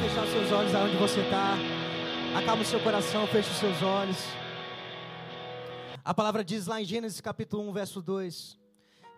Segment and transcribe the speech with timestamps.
[0.00, 1.56] fechar seus olhos aonde você está.
[2.36, 4.16] Acalma o seu coração, feche os seus olhos.
[6.04, 8.58] A palavra diz lá em Gênesis capítulo 1, verso 2,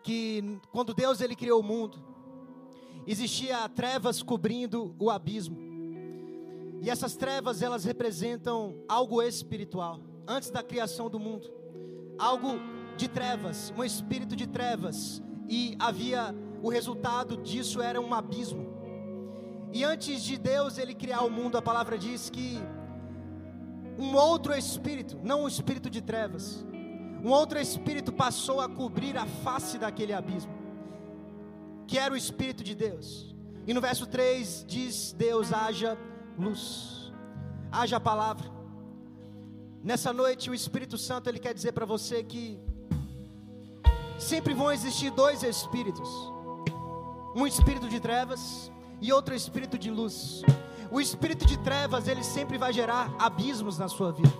[0.02, 1.98] que quando Deus ele criou o mundo,
[3.06, 5.58] existia trevas cobrindo o abismo.
[6.82, 11.50] E essas trevas elas representam algo espiritual, antes da criação do mundo.
[12.18, 12.58] Algo
[12.96, 18.69] de trevas, um espírito de trevas, e havia o resultado disso era um abismo.
[19.72, 22.58] E antes de Deus ele criar o mundo, a palavra diz que
[23.98, 26.64] um outro espírito, não o espírito de trevas,
[27.22, 30.52] um outro espírito passou a cobrir a face daquele abismo,
[31.86, 33.34] que era o espírito de Deus.
[33.66, 35.98] E no verso 3 diz: Deus haja
[36.38, 37.12] luz,
[37.70, 38.50] haja palavra.
[39.82, 42.58] Nessa noite o Espírito Santo ele quer dizer para você que
[44.18, 46.08] sempre vão existir dois espíritos:
[47.36, 50.42] um espírito de trevas e outro espírito de luz.
[50.90, 54.32] O espírito de trevas, ele sempre vai gerar abismos na sua vida.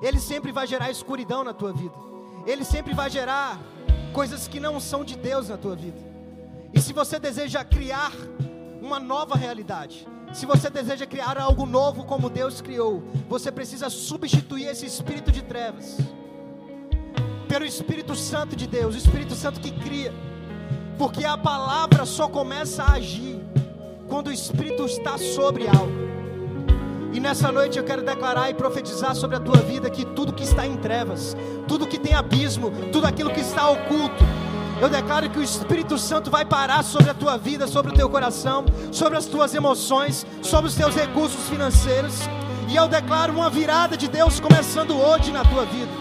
[0.00, 1.94] Ele sempre vai gerar escuridão na tua vida.
[2.46, 3.60] Ele sempre vai gerar
[4.12, 5.98] coisas que não são de Deus na tua vida.
[6.72, 8.12] E se você deseja criar
[8.80, 14.66] uma nova realidade, se você deseja criar algo novo como Deus criou, você precisa substituir
[14.66, 15.98] esse espírito de trevas
[17.52, 20.10] pelo Espírito Santo de Deus, o Espírito Santo que cria.
[20.96, 23.41] Porque a palavra só começa a agir
[24.12, 26.02] quando o Espírito está sobre algo.
[27.14, 30.44] E nessa noite eu quero declarar e profetizar sobre a tua vida que tudo que
[30.44, 31.34] está em trevas,
[31.66, 34.22] tudo que tem abismo, tudo aquilo que está oculto,
[34.82, 38.10] eu declaro que o Espírito Santo vai parar sobre a tua vida, sobre o teu
[38.10, 42.12] coração, sobre as tuas emoções, sobre os teus recursos financeiros.
[42.68, 45.92] E eu declaro uma virada de Deus começando hoje na tua vida.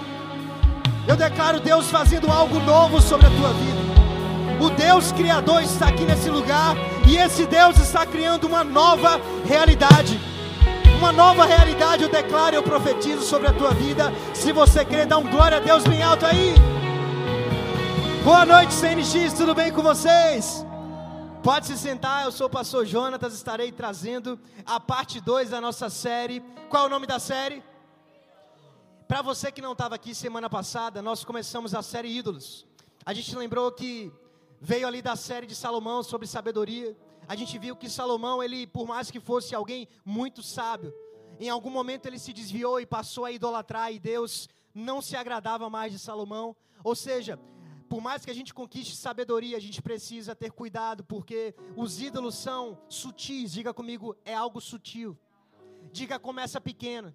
[1.07, 4.65] Eu declaro Deus fazendo algo novo sobre a tua vida.
[4.65, 6.75] O Deus Criador está aqui nesse lugar
[7.11, 10.17] e esse Deus está criando uma nova realidade.
[10.97, 14.13] Uma nova realidade eu declaro, eu profetizo sobre a tua vida.
[14.33, 16.55] Se você quer dá um glória a Deus bem alto aí.
[18.23, 20.65] Boa noite, CNX, tudo bem com vocês?
[21.43, 25.89] Pode se sentar, eu sou o pastor Jonatas, estarei trazendo a parte 2 da nossa
[25.89, 26.41] série.
[26.69, 27.61] Qual é o nome da série?
[29.05, 32.65] Para você que não estava aqui semana passada, nós começamos a série Ídolos.
[33.05, 34.13] A gente lembrou que
[34.61, 36.95] veio ali da série de Salomão sobre sabedoria.
[37.27, 40.93] A gente viu que Salomão, ele, por mais que fosse alguém muito sábio,
[41.39, 45.67] em algum momento ele se desviou e passou a idolatrar e Deus não se agradava
[45.67, 46.55] mais de Salomão.
[46.83, 47.39] Ou seja,
[47.89, 52.35] por mais que a gente conquiste sabedoria, a gente precisa ter cuidado, porque os ídolos
[52.35, 53.51] são sutis.
[53.51, 55.17] Diga comigo, é algo sutil.
[55.91, 57.13] Diga, começa pequeno.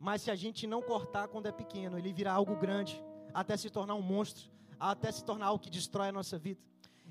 [0.00, 3.04] Mas se a gente não cortar quando é pequeno, ele virá algo grande,
[3.34, 6.60] até se tornar um monstro, até se tornar algo que destrói a nossa vida.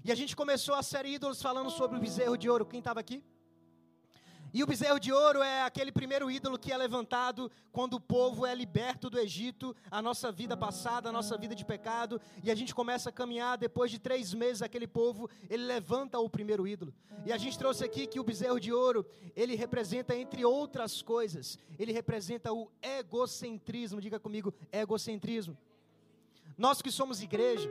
[0.03, 2.65] E a gente começou a série ídolos falando sobre o bezerro de ouro.
[2.65, 3.23] Quem estava aqui?
[4.53, 8.45] E o bezerro de ouro é aquele primeiro ídolo que é levantado quando o povo
[8.45, 12.55] é liberto do Egito, a nossa vida passada, a nossa vida de pecado, e a
[12.55, 13.57] gente começa a caminhar.
[13.57, 16.93] Depois de três meses, aquele povo ele levanta o primeiro ídolo.
[17.25, 19.05] E a gente trouxe aqui que o bezerro de ouro
[19.35, 23.99] ele representa, entre outras coisas, ele representa o egocentrismo.
[23.99, 25.57] Diga comigo, egocentrismo.
[26.57, 27.69] Nós que somos igreja,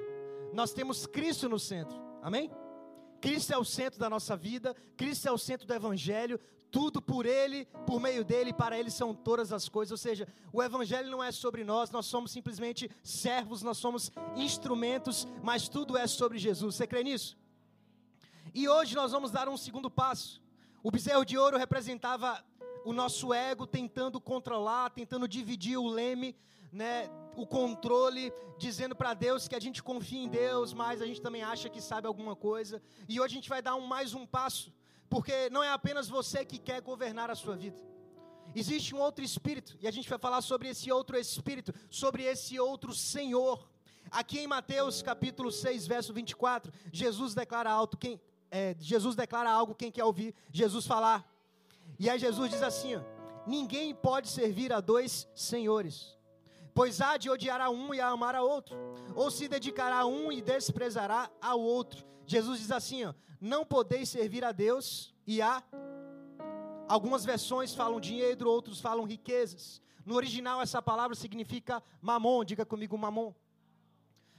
[0.52, 1.97] nós temos Cristo no centro.
[2.22, 2.50] Amém?
[3.20, 6.38] Cristo é o centro da nossa vida, Cristo é o centro do Evangelho,
[6.70, 9.92] tudo por Ele, por meio dele, para Ele são todas as coisas.
[9.92, 15.26] Ou seja, o Evangelho não é sobre nós, nós somos simplesmente servos, nós somos instrumentos,
[15.42, 16.76] mas tudo é sobre Jesus.
[16.76, 17.36] Você crê nisso?
[18.54, 20.41] E hoje nós vamos dar um segundo passo.
[20.82, 22.44] O bezerro de ouro representava
[22.84, 26.36] o nosso ego tentando controlar, tentando dividir o leme,
[26.72, 31.21] né, o controle, dizendo para Deus que a gente confia em Deus, mas a gente
[31.21, 32.82] também acha que sabe alguma coisa.
[33.09, 34.72] E hoje a gente vai dar um, mais um passo
[35.09, 37.77] porque não é apenas você que quer governar a sua vida.
[38.54, 42.59] Existe um outro espírito, e a gente vai falar sobre esse outro espírito, sobre esse
[42.59, 43.69] outro Senhor.
[44.10, 49.75] Aqui em Mateus capítulo 6, verso 24, Jesus declara alto, quem, é, Jesus declara algo,
[49.75, 51.28] quem quer ouvir, Jesus falar.
[51.98, 53.01] E aí Jesus diz assim: ó,
[53.47, 56.16] ninguém pode servir a dois senhores,
[56.77, 58.77] pois há de odiar a um e a amar a outro,
[59.15, 62.05] ou se dedicará a um e desprezará ao outro.
[62.27, 65.63] Jesus diz assim: ó, não podeis servir a Deus e a.
[66.87, 69.81] Algumas versões falam dinheiro, outros falam riquezas.
[70.05, 73.34] No original, essa palavra significa mamon, diga comigo mamon.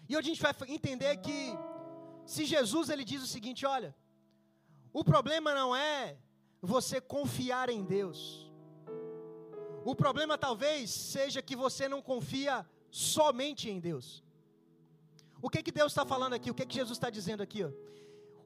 [0.07, 1.57] E hoje a gente vai entender que,
[2.24, 3.95] se Jesus ele diz o seguinte: olha,
[4.94, 6.16] o problema não é
[6.62, 8.46] você confiar em Deus.
[9.89, 12.54] O problema talvez seja que você não confia
[12.92, 14.22] somente em Deus.
[15.42, 16.51] O que que Deus está falando aqui?
[16.51, 17.63] O que que Jesus está dizendo aqui?
[17.63, 17.72] Ó?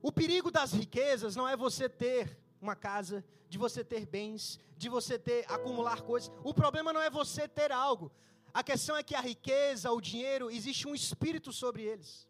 [0.04, 4.88] O perigo das riquezas não é você ter uma casa, de você ter bens, de
[4.88, 6.32] você ter acumular coisas.
[6.44, 8.12] O problema não é você ter algo.
[8.54, 12.30] A questão é que a riqueza, o dinheiro, existe um espírito sobre eles.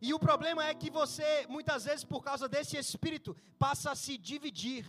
[0.00, 4.16] E o problema é que você, muitas vezes, por causa desse espírito, passa a se
[4.16, 4.86] dividir.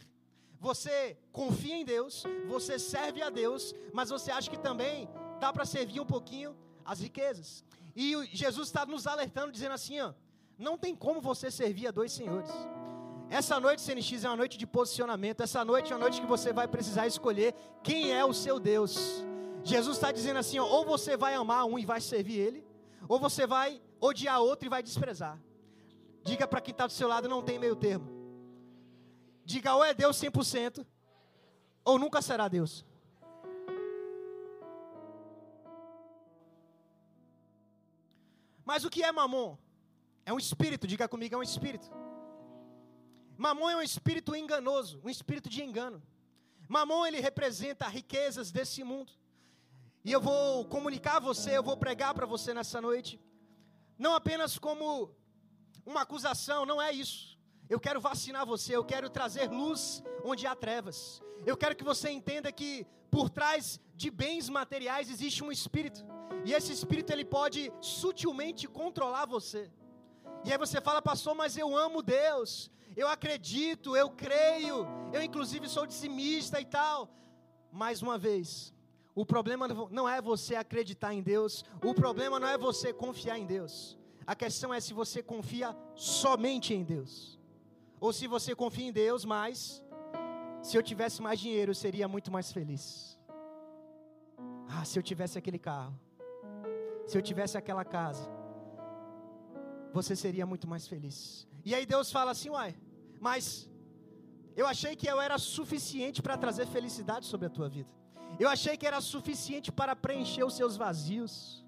[0.59, 5.07] Você confia em Deus, você serve a Deus, mas você acha que também
[5.39, 7.63] dá para servir um pouquinho as riquezas.
[7.95, 10.13] E Jesus está nos alertando, dizendo assim: ó,
[10.57, 12.49] não tem como você servir a dois senhores.
[13.29, 15.41] Essa noite, CNX, é uma noite de posicionamento.
[15.41, 19.23] Essa noite é uma noite que você vai precisar escolher quem é o seu Deus.
[19.63, 22.65] Jesus está dizendo assim: ó, ou você vai amar um e vai servir ele,
[23.07, 25.37] ou você vai odiar outro e vai desprezar.
[26.23, 28.16] Diga para quem está do seu lado: não tem meio termo.
[29.47, 30.85] Diga ou é Deus 100%,
[31.85, 32.85] ou nunca será Deus.
[38.65, 39.57] Mas o que é mamon?
[40.25, 41.89] É um espírito, diga comigo, é um espírito.
[43.37, 46.03] Mamon é um espírito enganoso, um espírito de engano.
[46.67, 49.13] Mamon ele representa riquezas desse mundo.
[50.03, 53.17] E eu vou comunicar a você, eu vou pregar para você nessa noite,
[53.97, 55.15] não apenas como
[55.85, 57.36] uma acusação, não é isso.
[57.69, 61.21] Eu quero vacinar você, eu quero trazer luz onde há trevas.
[61.45, 66.05] Eu quero que você entenda que por trás de bens materiais existe um espírito.
[66.45, 69.69] E esse espírito ele pode sutilmente controlar você.
[70.45, 75.67] E aí você fala, pastor, mas eu amo Deus, eu acredito, eu creio, eu inclusive
[75.67, 77.09] sou dizimista e tal.
[77.71, 78.73] Mais uma vez,
[79.13, 83.45] o problema não é você acreditar em Deus, o problema não é você confiar em
[83.45, 83.97] Deus.
[84.25, 87.36] A questão é se você confia somente em Deus.
[87.99, 89.83] Ou se você confia em Deus, mas
[90.61, 93.17] se eu tivesse mais dinheiro, eu seria muito mais feliz.
[94.69, 95.95] Ah, se eu tivesse aquele carro
[97.07, 98.29] se eu tivesse aquela casa,
[99.93, 101.47] você seria muito mais feliz.
[101.63, 102.75] E aí Deus fala assim, uai,
[103.19, 103.69] mas
[104.57, 107.89] eu achei que eu era suficiente para trazer felicidade sobre a tua vida.
[108.37, 111.65] Eu achei que era suficiente para preencher os seus vazios.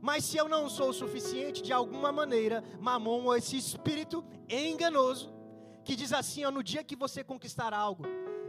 [0.00, 5.30] Mas se eu não sou o suficiente, de alguma maneira, Mamon, esse espírito enganoso,
[5.84, 8.04] que diz assim: ó, no dia que você conquistar algo,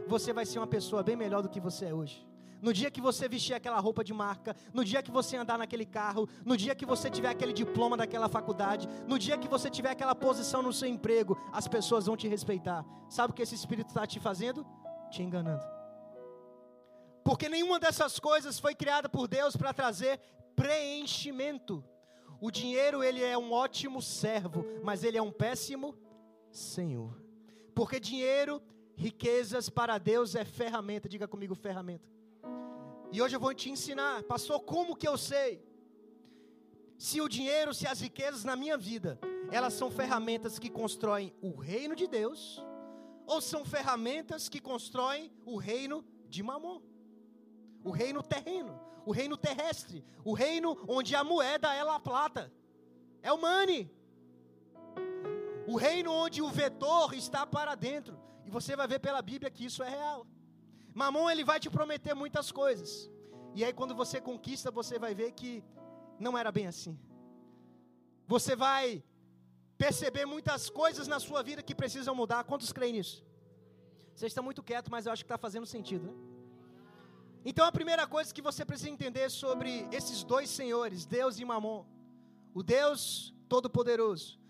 [0.06, 2.26] você vai ser uma pessoa bem melhor do que você é hoje
[2.64, 5.84] no dia que você vestir aquela roupa de marca, no dia que você andar naquele
[5.84, 9.90] carro, no dia que você tiver aquele diploma daquela faculdade, no dia que você tiver
[9.90, 12.82] aquela posição no seu emprego, as pessoas vão te respeitar.
[13.10, 14.66] Sabe o que esse espírito está te fazendo?
[15.10, 15.62] Te enganando.
[17.22, 20.18] Porque nenhuma dessas coisas foi criada por Deus para trazer
[20.56, 21.84] preenchimento.
[22.40, 25.94] O dinheiro ele é um ótimo servo, mas ele é um péssimo
[26.50, 27.23] senhor.
[27.74, 28.62] Porque dinheiro,
[28.96, 31.08] riquezas para Deus é ferramenta.
[31.08, 32.08] Diga comigo, ferramenta.
[33.12, 35.62] E hoje eu vou te ensinar, pastor, como que eu sei
[36.98, 39.18] se o dinheiro, se as riquezas na minha vida,
[39.50, 42.64] elas são ferramentas que constroem o reino de Deus
[43.26, 46.80] ou são ferramentas que constroem o reino de Mamon?
[47.82, 52.52] O reino terreno, o reino terrestre, o reino onde a moeda é a plata.
[53.22, 53.90] É o money.
[55.66, 58.18] O reino onde o vetor está para dentro.
[58.44, 60.26] E você vai ver pela Bíblia que isso é real.
[60.92, 63.10] Mamon ele vai te prometer muitas coisas.
[63.54, 65.64] E aí quando você conquista, você vai ver que
[66.18, 66.98] não era bem assim.
[68.26, 69.02] Você vai
[69.76, 72.44] perceber muitas coisas na sua vida que precisam mudar.
[72.44, 73.24] Quantos creem nisso?
[74.14, 76.14] Você está muito quieto, mas eu acho que está fazendo sentido, né?
[77.44, 81.84] Então a primeira coisa que você precisa entender sobre esses dois senhores, Deus e Mamon,
[82.54, 84.43] o Deus Todo-Poderoso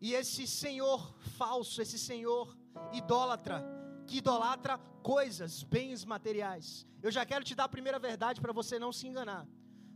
[0.00, 2.56] e esse Senhor falso, esse Senhor
[2.92, 3.64] idólatra,
[4.06, 6.86] que idolatra coisas, bens materiais.
[7.02, 9.46] Eu já quero te dar a primeira verdade para você não se enganar.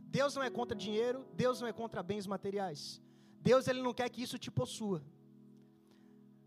[0.07, 3.01] Deus não é contra dinheiro, Deus não é contra bens materiais.
[3.41, 5.03] Deus ele não quer que isso te possua.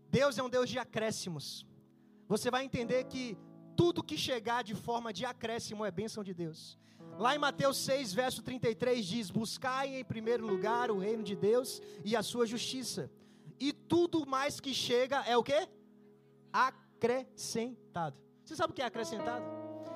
[0.09, 1.65] Deus é um Deus de acréscimos.
[2.27, 3.37] Você vai entender que
[3.75, 6.77] tudo que chegar de forma de acréscimo é bênção de Deus.
[7.17, 11.81] Lá em Mateus 6, verso 33 diz: Buscai em primeiro lugar o reino de Deus
[12.03, 13.09] e a sua justiça.
[13.59, 15.67] E tudo mais que chega é o que?
[16.51, 18.17] Acréscimo acrescentado.
[18.43, 19.45] Você sabe o que é acrescentado?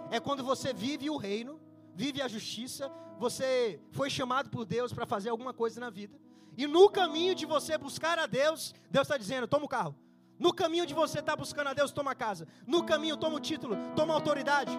[0.09, 1.59] É quando você vive o reino,
[1.93, 2.89] vive a justiça,
[3.19, 6.17] você foi chamado por Deus para fazer alguma coisa na vida.
[6.57, 9.95] E no caminho de você buscar a Deus, Deus está dizendo: toma o carro.
[10.39, 12.47] No caminho de você estar tá buscando a Deus, toma a casa.
[12.65, 14.71] No caminho, toma o título, toma a autoridade.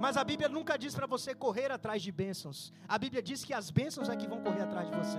[0.00, 2.72] Mas a Bíblia nunca diz para você correr atrás de bênçãos.
[2.86, 5.18] A Bíblia diz que as bênçãos é que vão correr atrás de você.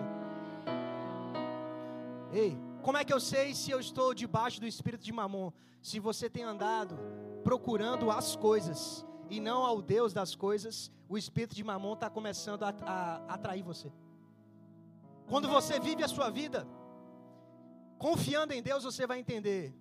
[2.31, 5.51] Ei, como é que eu sei se eu estou debaixo do espírito de Mamon?
[5.81, 6.97] Se você tem andado
[7.43, 12.63] procurando as coisas e não ao Deus das coisas, o espírito de Mamon está começando
[12.63, 13.91] a, a, a atrair você.
[15.27, 16.67] Quando você vive a sua vida
[17.97, 19.75] confiando em Deus, você vai entender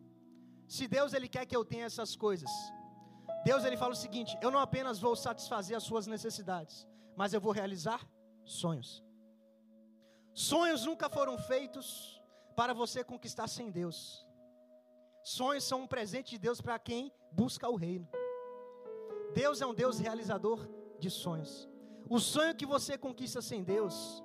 [0.67, 2.51] Se Deus ele quer que eu tenha essas coisas,
[3.43, 6.87] Deus ele fala o seguinte: eu não apenas vou satisfazer as suas necessidades,
[7.17, 8.07] mas eu vou realizar
[8.45, 9.03] sonhos.
[10.35, 12.18] Sonhos nunca foram feitos
[12.59, 14.27] para você conquistar sem Deus.
[15.23, 18.09] Sonhos são um presente de Deus para quem busca o reino.
[19.33, 21.69] Deus é um Deus realizador de sonhos.
[22.11, 24.25] O sonho que você conquista sem Deus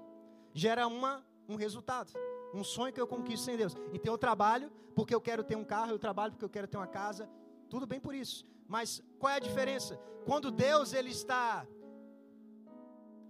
[0.51, 2.11] gera uma, um resultado.
[2.55, 3.75] Um sonho que eu conquisto sem Deus.
[3.93, 6.77] Então eu trabalho porque eu quero ter um carro, eu trabalho porque eu quero ter
[6.77, 7.29] uma casa.
[7.69, 8.47] Tudo bem por isso.
[8.67, 9.95] Mas qual é a diferença?
[10.25, 11.67] Quando Deus ele está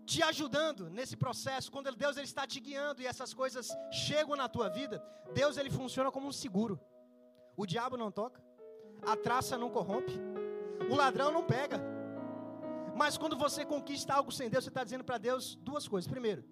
[0.06, 4.48] te ajudando nesse processo, quando Deus ele está te guiando e essas coisas chegam na
[4.50, 6.80] tua vida, Deus ele funciona como um seguro.
[7.56, 8.42] O diabo não toca,
[9.06, 10.14] a traça não corrompe,
[10.90, 11.82] o ladrão não pega.
[12.96, 16.10] Mas quando você conquista algo sem Deus, você está dizendo para Deus duas coisas.
[16.10, 16.44] Primeiro,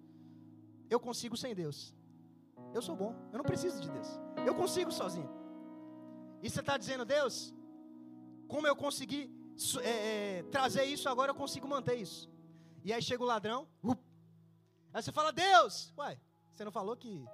[0.90, 1.94] eu consigo sem Deus.
[2.74, 4.08] Eu sou bom, eu não preciso de Deus.
[4.46, 5.30] Eu consigo sozinho.
[6.42, 7.54] E você está dizendo, Deus,
[8.48, 9.30] como eu consegui
[9.82, 9.90] é,
[10.38, 12.31] é, trazer isso, agora eu consigo manter isso.
[12.84, 14.02] E aí chega o ladrão, up.
[14.92, 16.18] aí você fala, Deus, uai,
[16.52, 17.24] você não falou que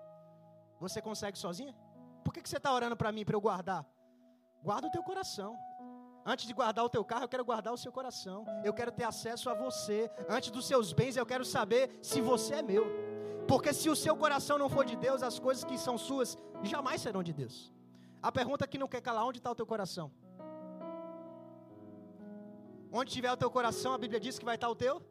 [0.78, 1.75] você consegue sozinha?
[2.23, 3.87] Por que, que você está orando para mim, para eu guardar?
[4.62, 5.57] Guarda o teu coração.
[6.26, 8.45] Antes de guardar o teu carro, eu quero guardar o seu coração.
[8.62, 10.11] Eu quero ter acesso a você.
[10.28, 12.85] Antes dos seus bens, eu quero saber se você é meu.
[13.47, 17.00] Porque se o seu coração não for de Deus, as coisas que são suas jamais
[17.00, 17.73] serão de Deus.
[18.23, 20.12] A pergunta que não quer calar, onde está o teu coração?
[22.93, 25.02] Onde tiver o teu coração, a Bíblia diz que vai estar o teu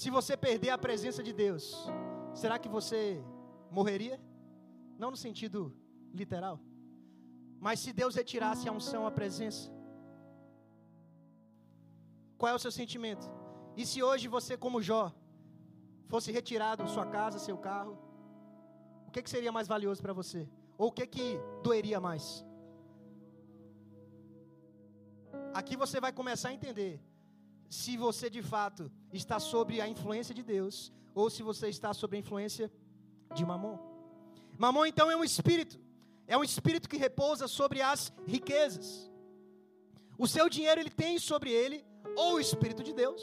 [0.00, 1.64] Se você perder a presença de Deus,
[2.40, 3.00] será que você
[3.70, 4.18] morreria?
[5.00, 5.60] Não no sentido
[6.20, 6.56] literal.
[7.66, 9.70] Mas se Deus retirasse a unção, a presença,
[12.38, 13.26] qual é o seu sentimento?
[13.76, 15.04] E se hoje você, como Jó,
[16.12, 17.94] fosse retirado sua casa, seu carro,
[19.06, 20.48] o que, que seria mais valioso para você?
[20.78, 22.42] Ou o que, que doeria mais?
[25.52, 26.92] Aqui você vai começar a entender
[27.70, 32.16] se você de fato está sob a influência de Deus ou se você está sob
[32.16, 32.70] a influência
[33.32, 33.78] de Mamon.
[34.58, 35.78] Mamon então é um espírito,
[36.26, 39.08] é um espírito que repousa sobre as riquezas.
[40.18, 41.86] O seu dinheiro ele tem sobre ele
[42.16, 43.22] ou o espírito de Deus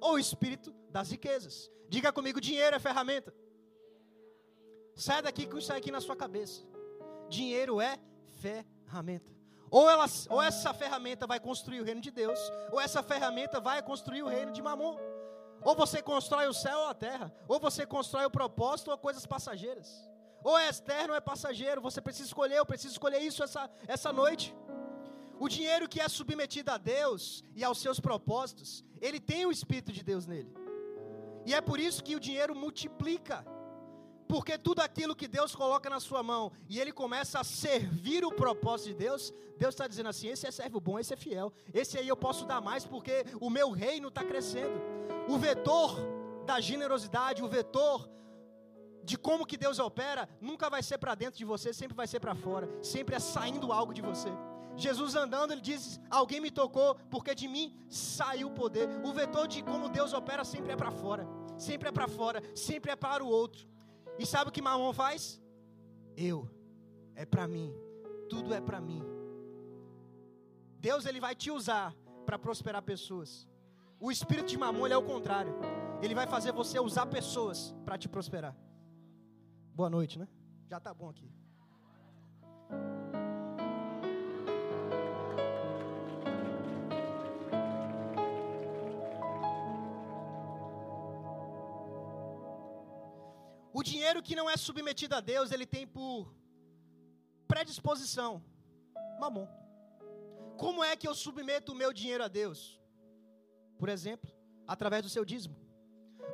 [0.00, 1.70] ou o espírito das riquezas.
[1.86, 3.32] Diga comigo, dinheiro é ferramenta.
[4.94, 6.62] Sai daqui com isso aqui na sua cabeça.
[7.28, 7.98] Dinheiro é
[8.40, 9.35] ferramenta.
[9.70, 12.38] Ou, ela, ou essa ferramenta vai construir o reino de Deus,
[12.70, 14.96] ou essa ferramenta vai construir o reino de Mamon.
[15.62, 19.26] Ou você constrói o céu ou a terra, ou você constrói o propósito ou coisas
[19.26, 20.08] passageiras.
[20.44, 24.12] Ou é externo ou é passageiro, você precisa escolher, eu preciso escolher isso essa, essa
[24.12, 24.54] noite.
[25.40, 29.92] O dinheiro que é submetido a Deus e aos seus propósitos, ele tem o Espírito
[29.92, 30.54] de Deus nele.
[31.44, 33.44] E é por isso que o dinheiro multiplica.
[34.28, 38.32] Porque tudo aquilo que Deus coloca na sua mão e ele começa a servir o
[38.32, 41.98] propósito de Deus, Deus está dizendo assim: esse é servo bom, esse é fiel, esse
[41.98, 44.80] aí eu posso dar mais porque o meu reino está crescendo.
[45.28, 45.96] O vetor
[46.44, 48.08] da generosidade, o vetor
[49.04, 52.18] de como que Deus opera, nunca vai ser para dentro de você, sempre vai ser
[52.18, 54.30] para fora, sempre é saindo algo de você.
[54.76, 58.88] Jesus andando, ele diz: Alguém me tocou, porque de mim saiu o poder.
[59.04, 62.90] O vetor de como Deus opera sempre é para fora, sempre é para fora, sempre
[62.90, 63.75] é para o outro.
[64.18, 65.40] E sabe o que Mamon faz?
[66.16, 66.48] Eu.
[67.14, 67.72] É para mim.
[68.28, 69.02] Tudo é para mim.
[70.78, 71.94] Deus ele vai te usar
[72.24, 73.48] para prosperar pessoas.
[73.98, 75.54] O espírito de Mamon é o contrário.
[76.02, 78.54] Ele vai fazer você usar pessoas para te prosperar.
[79.74, 80.28] Boa noite, né?
[80.68, 81.30] Já tá bom aqui.
[93.90, 96.34] Dinheiro que não é submetido a Deus, ele tem por
[97.52, 98.30] predisposição
[99.20, 99.46] mamon.
[100.62, 102.80] Como é que eu submeto o meu dinheiro a Deus?
[103.80, 104.30] Por exemplo,
[104.74, 105.56] através do seu dízimo.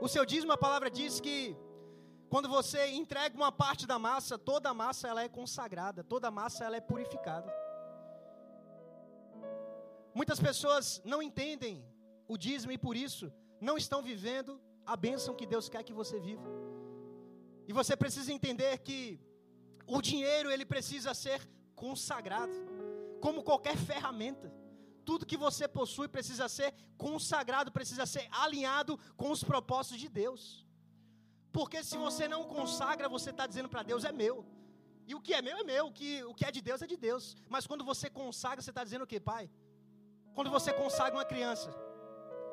[0.00, 1.56] O seu dízimo, a palavra diz que
[2.32, 6.36] quando você entrega uma parte da massa, toda a massa ela é consagrada, toda a
[6.40, 7.50] massa ela é purificada.
[10.14, 11.84] Muitas pessoas não entendem
[12.26, 16.18] o dízimo e por isso não estão vivendo a bênção que Deus quer que você
[16.18, 16.48] viva.
[17.68, 19.20] E você precisa entender que
[19.86, 21.40] o dinheiro ele precisa ser
[21.74, 22.52] consagrado,
[23.20, 24.52] como qualquer ferramenta.
[25.04, 30.64] Tudo que você possui precisa ser consagrado, precisa ser alinhado com os propósitos de Deus.
[31.50, 34.46] Porque se você não consagra, você está dizendo para Deus: é meu.
[35.06, 36.86] E o que é meu é meu, o que, o que é de Deus é
[36.86, 37.36] de Deus.
[37.48, 39.50] Mas quando você consagra, você está dizendo o que, pai?
[40.34, 41.70] Quando você consagra uma criança,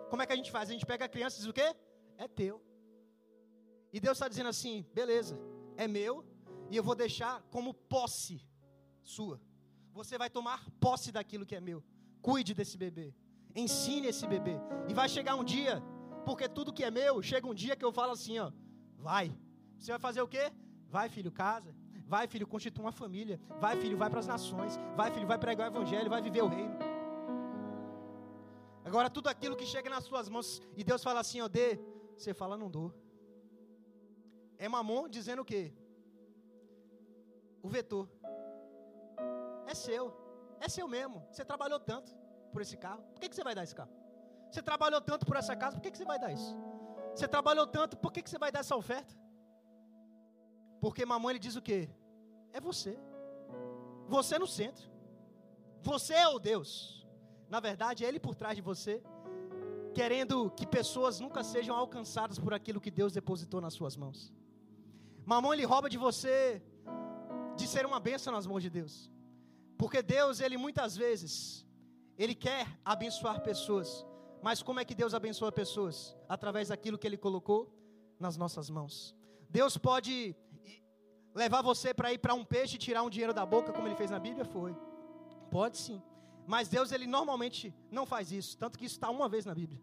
[0.10, 0.70] como é que a gente faz?
[0.70, 1.76] A gente pega a criança e diz o quê?
[2.18, 2.62] É teu.
[3.92, 5.40] E Deus está dizendo assim: beleza,
[5.76, 6.26] é meu,
[6.70, 8.42] e eu vou deixar como posse
[9.04, 9.42] sua.
[9.94, 11.84] Você vai tomar posse daquilo que é meu.
[12.22, 13.14] Cuide desse bebê.
[13.56, 14.56] Ensine esse bebê.
[14.88, 15.82] E vai chegar um dia,
[16.26, 18.52] porque tudo que é meu, chega um dia que eu falo assim, ó,
[18.96, 19.36] vai.
[19.78, 20.52] Você vai fazer o quê?
[20.88, 21.76] Vai, filho, casa.
[22.06, 23.40] Vai, filho, constitui uma família.
[23.60, 24.78] Vai, filho, vai para as nações.
[24.96, 26.78] Vai, filho, vai pregar o evangelho, vai viver o reino.
[28.84, 31.80] Agora, tudo aquilo que chega nas suas mãos e Deus fala assim, ó, dê,
[32.18, 32.94] você fala, não dou.
[34.66, 35.64] É mamon dizendo o quê?
[37.64, 38.06] O vetor.
[39.66, 40.04] É seu.
[40.60, 41.26] É seu mesmo.
[41.32, 42.12] Você trabalhou tanto
[42.52, 43.02] por esse carro.
[43.14, 43.94] Por que, que você vai dar esse carro?
[44.52, 45.78] Você trabalhou tanto por essa casa.
[45.78, 46.52] Por que, que você vai dar isso?
[47.16, 47.98] Você trabalhou tanto.
[47.98, 49.14] Por que, que você vai dar essa oferta?
[50.82, 51.90] Porque mamãe ele diz o quê?
[52.52, 52.98] É você.
[54.08, 54.90] Você no centro.
[55.82, 57.08] Você é o Deus.
[57.50, 59.02] Na verdade, é Ele por trás de você,
[59.94, 64.34] querendo que pessoas nunca sejam alcançadas por aquilo que Deus depositou nas suas mãos.
[65.26, 66.62] Mamão ele rouba de você
[67.56, 69.12] de ser uma bênção nas mãos de Deus.
[69.78, 71.66] Porque Deus, ele muitas vezes,
[72.18, 74.06] ele quer abençoar pessoas.
[74.42, 76.16] Mas como é que Deus abençoa pessoas?
[76.28, 77.74] Através daquilo que ele colocou
[78.20, 79.16] nas nossas mãos.
[79.50, 80.36] Deus pode
[81.34, 83.96] levar você para ir para um peixe e tirar um dinheiro da boca, como ele
[83.96, 84.46] fez na Bíblia?
[84.46, 84.76] Foi.
[85.50, 86.02] Pode sim.
[86.46, 88.58] Mas Deus, ele normalmente não faz isso.
[88.58, 89.82] Tanto que isso está uma vez na Bíblia.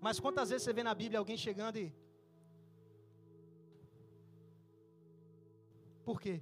[0.00, 1.92] Mas quantas vezes você vê na Bíblia alguém chegando e
[6.06, 6.40] Por quê?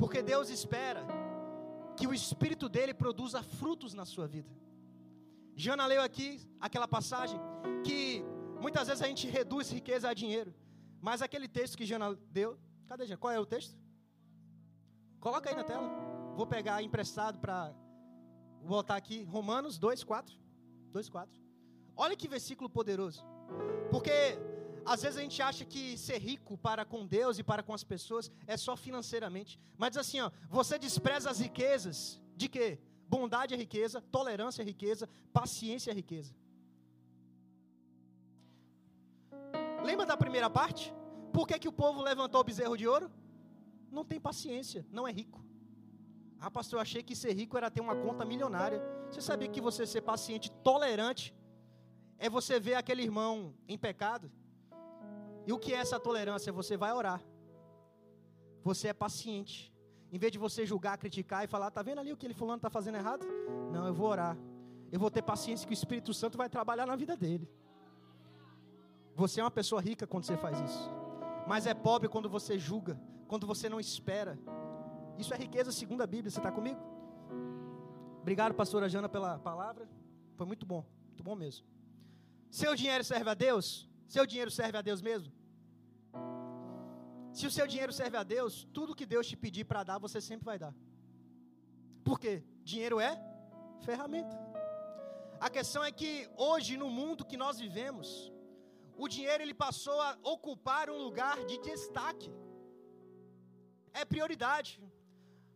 [0.00, 1.02] Porque Deus espera
[1.96, 4.50] que o Espírito dele produza frutos na sua vida.
[5.54, 6.28] Jana leu aqui
[6.58, 7.38] aquela passagem
[7.84, 8.24] que
[8.60, 10.52] muitas vezes a gente reduz riqueza a dinheiro.
[11.00, 13.20] Mas aquele texto que Jana deu, cadê Jana?
[13.24, 13.78] Qual é o texto?
[15.20, 15.88] Coloca aí na tela.
[16.34, 17.72] Vou pegar emprestado para
[18.64, 20.36] botar aqui Romanos 2, 4.
[20.90, 21.40] 2, 4.
[21.94, 23.24] Olha que versículo poderoso.
[23.88, 24.36] Porque
[24.92, 27.84] às vezes a gente acha que ser rico para com Deus e para com as
[27.84, 29.52] pessoas é só financeiramente.
[29.78, 32.68] Mas assim, ó, você despreza as riquezas de quê?
[33.08, 36.34] Bondade é riqueza, tolerância é riqueza, paciência é riqueza.
[39.84, 40.92] Lembra da primeira parte?
[41.32, 43.08] Por que, que o povo levantou o bezerro de ouro?
[43.92, 45.40] Não tem paciência, não é rico.
[46.40, 48.82] Ah, pastor, eu achei que ser rico era ter uma conta milionária.
[49.08, 51.32] Você sabia que você ser paciente, tolerante,
[52.18, 54.28] é você ver aquele irmão em pecado
[55.46, 56.52] e o que é essa tolerância?
[56.52, 57.22] Você vai orar.
[58.62, 59.72] Você é paciente.
[60.12, 62.56] Em vez de você julgar, criticar e falar, tá vendo ali o que ele fulano
[62.56, 63.24] está fazendo errado?
[63.72, 64.36] Não, eu vou orar.
[64.90, 67.48] Eu vou ter paciência que o Espírito Santo vai trabalhar na vida dele.
[69.14, 70.90] Você é uma pessoa rica quando você faz isso.
[71.46, 74.38] Mas é pobre quando você julga, quando você não espera.
[75.18, 76.30] Isso é riqueza segundo a Bíblia.
[76.30, 76.80] Você está comigo?
[78.20, 79.88] Obrigado, pastora Jana, pela palavra.
[80.36, 81.66] Foi muito bom, muito bom mesmo.
[82.50, 83.89] Seu dinheiro serve a Deus?
[84.14, 85.32] Seu dinheiro serve a Deus mesmo?
[87.38, 90.20] Se o seu dinheiro serve a Deus, tudo que Deus te pedir para dar, você
[90.20, 90.74] sempre vai dar.
[92.08, 92.34] Por quê?
[92.70, 93.12] Dinheiro é
[93.88, 94.36] ferramenta.
[95.46, 98.32] A questão é que hoje, no mundo que nós vivemos,
[98.96, 102.30] o dinheiro ele passou a ocupar um lugar de destaque.
[103.94, 104.82] É prioridade.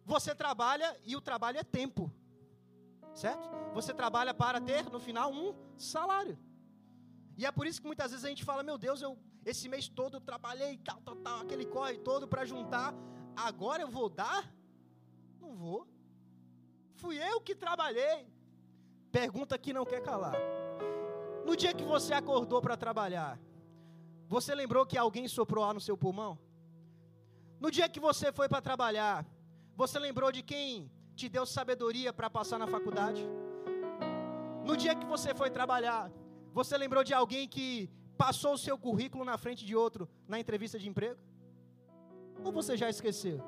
[0.06, 2.04] Você trabalha e o trabalho é tempo.
[3.14, 3.48] Certo?
[3.74, 6.38] Você trabalha para ter no final um salário.
[7.36, 9.88] E é por isso que muitas vezes a gente fala, meu Deus, eu esse mês
[9.88, 12.94] todo eu trabalhei, tal, tal, tal, aquele corre todo para juntar.
[13.36, 14.50] Agora eu vou dar?
[15.40, 15.86] Não vou.
[16.94, 18.26] Fui eu que trabalhei.
[19.12, 20.34] Pergunta que não quer calar.
[21.44, 23.38] No dia que você acordou para trabalhar,
[24.26, 26.38] você lembrou que alguém soprou ar no seu pulmão?
[27.60, 29.26] No dia que você foi para trabalhar,
[29.76, 33.22] você lembrou de quem te deu sabedoria para passar na faculdade?
[34.64, 36.10] No dia que você foi trabalhar,
[36.58, 40.78] você lembrou de alguém que passou o seu currículo na frente de outro na entrevista
[40.78, 41.20] de emprego?
[42.44, 43.38] Ou você já esqueceu?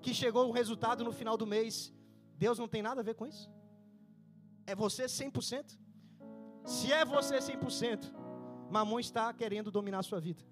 [0.00, 1.92] Que chegou o resultado no final do mês,
[2.44, 3.50] Deus não tem nada a ver com isso?
[4.66, 5.78] É você 100%?
[6.64, 8.10] Se é você 100%,
[8.70, 10.42] Mamon está querendo dominar a sua vida.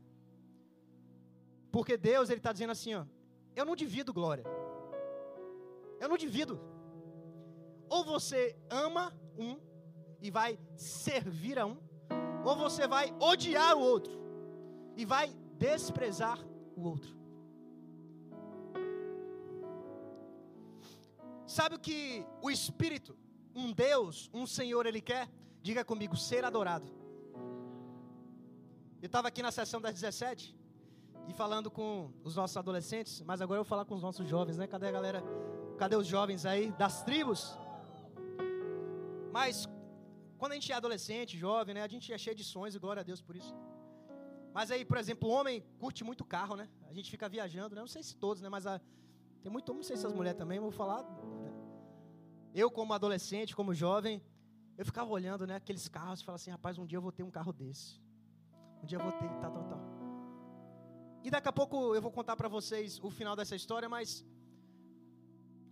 [1.73, 3.07] Porque Deus, Ele está dizendo assim, ó,
[3.57, 4.45] eu não divido glória.
[5.99, 6.61] Eu não divido.
[7.89, 9.70] Ou você ama um
[10.21, 11.77] e vai servir a um,
[12.45, 14.13] ou você vai odiar o outro
[14.97, 16.39] e vai desprezar
[16.77, 17.21] o outro.
[21.47, 23.17] Sabe o que o Espírito,
[23.55, 25.29] um Deus, um Senhor, Ele quer?
[25.63, 26.87] Diga comigo, ser adorado.
[29.03, 30.57] Eu estava aqui na sessão das 17
[31.29, 34.59] e falando com os nossos adolescentes, mas agora eu vou falar com os nossos jovens,
[34.59, 34.67] né?
[34.67, 35.25] Cadê a galera?
[35.79, 37.59] Cadê os jovens aí das tribos?
[39.33, 39.67] Mas
[40.41, 43.01] quando a gente é adolescente, jovem, né, a gente é cheio de sonhos, e glória
[43.01, 43.55] a Deus por isso.
[44.57, 46.67] Mas aí, por exemplo, o homem curte muito carro, né?
[46.91, 47.81] A gente fica viajando, né?
[47.83, 48.49] Não sei se todos, né?
[48.49, 48.81] Mas a,
[49.43, 51.03] tem muito, não sei se as mulheres também, vou falar.
[51.03, 51.53] Né?
[52.55, 54.17] Eu, como adolescente, como jovem,
[54.79, 55.57] eu ficava olhando, né?
[55.57, 58.01] Aqueles carros e falava assim, rapaz, um dia eu vou ter um carro desse.
[58.83, 59.83] Um dia eu vou ter, tal, tal, tal.
[61.23, 64.25] E daqui a pouco eu vou contar para vocês o final dessa história, mas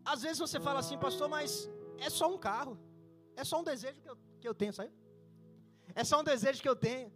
[0.05, 2.79] às vezes você fala assim, pastor, mas é só um carro.
[3.35, 4.93] É só um desejo que eu, que eu tenho, sabe?
[5.95, 7.13] É só um desejo que eu tenho.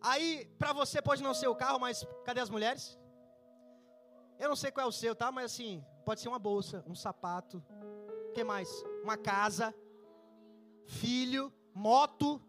[0.00, 2.98] Aí, para você pode não ser o carro, mas cadê as mulheres?
[4.38, 5.30] Eu não sei qual é o seu, tá?
[5.30, 7.62] Mas assim, pode ser uma bolsa, um sapato.
[8.28, 8.68] O que mais?
[9.02, 9.74] Uma casa,
[10.86, 12.40] filho, moto.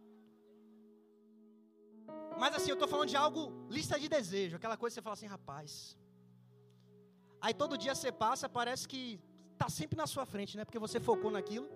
[2.40, 5.14] Mas assim, eu estou falando de algo, lista de desejo, aquela coisa que você fala
[5.14, 5.98] assim, rapaz.
[7.42, 9.20] Aí todo dia você passa, parece que
[9.54, 10.64] está sempre na sua frente, né?
[10.64, 11.68] Porque você focou naquilo.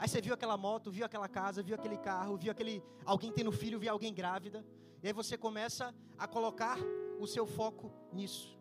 [0.00, 3.52] Aí você viu aquela moto, viu aquela casa, viu aquele carro, viu aquele alguém tendo
[3.52, 4.64] filho, viu alguém grávida.
[5.02, 6.78] E aí você começa a colocar
[7.18, 8.58] o seu foco nisso.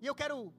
[0.00, 0.54] E eu quero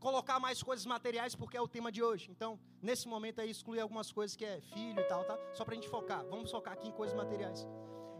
[0.00, 2.28] colocar mais coisas materiais porque é o tema de hoje.
[2.28, 5.38] Então, nesse momento aí, excluir algumas coisas que é filho e tal, tá?
[5.52, 6.24] Só para a gente focar.
[6.24, 7.68] Vamos focar aqui em coisas materiais.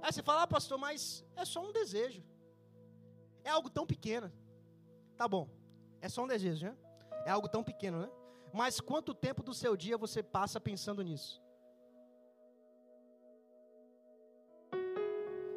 [0.00, 2.22] Aí você fala, ah, pastor, mas é só um desejo.
[3.42, 4.32] É algo tão pequeno.
[5.16, 5.50] Tá bom.
[6.00, 6.76] É só um desejo, né?
[7.26, 8.10] É algo tão pequeno, né?
[8.52, 11.42] Mas quanto tempo do seu dia você passa pensando nisso?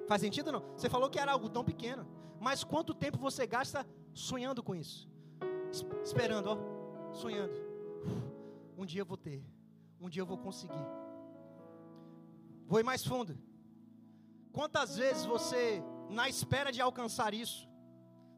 [0.07, 0.61] Faz sentido ou não?
[0.77, 2.05] Você falou que era algo tão pequeno.
[2.39, 5.09] Mas quanto tempo você gasta sonhando com isso?
[6.03, 7.13] Esperando, ó.
[7.13, 7.53] Sonhando.
[8.77, 9.43] Um dia eu vou ter.
[9.99, 10.85] Um dia eu vou conseguir.
[12.65, 13.37] Vou ir mais fundo.
[14.51, 17.67] Quantas vezes você, na espera de alcançar isso,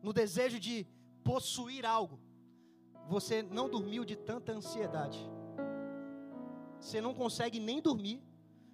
[0.01, 0.87] no desejo de
[1.23, 2.19] possuir algo,
[3.07, 5.19] você não dormiu de tanta ansiedade?
[6.79, 8.21] Você não consegue nem dormir,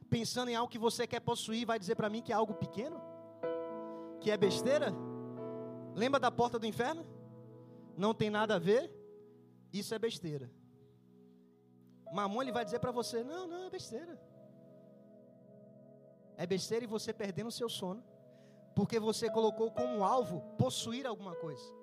[0.09, 3.01] pensando em algo que você quer possuir, vai dizer para mim que é algo pequeno?
[4.19, 4.93] Que é besteira?
[5.95, 7.05] Lembra da porta do inferno?
[7.97, 8.91] Não tem nada a ver?
[9.71, 10.51] Isso é besteira.
[12.11, 14.19] Mamon ele vai dizer para você: não, não, é besteira.
[16.37, 18.03] É besteira e você perdendo o seu sono,
[18.75, 21.80] porque você colocou como alvo possuir alguma coisa.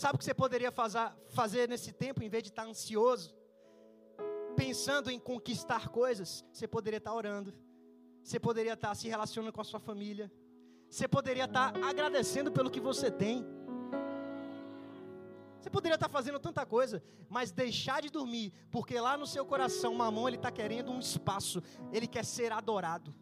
[0.00, 0.72] Sabe o que você poderia
[1.30, 3.34] fazer nesse tempo, em vez de estar ansioso,
[4.54, 6.44] pensando em conquistar coisas?
[6.52, 7.52] Você poderia estar orando,
[8.22, 10.30] você poderia estar se relacionando com a sua família,
[10.88, 13.44] você poderia estar agradecendo pelo que você tem.
[15.60, 19.92] Você poderia estar fazendo tanta coisa, mas deixar de dormir, porque lá no seu coração,
[19.94, 23.12] mamão, ele está querendo um espaço, ele quer ser adorado.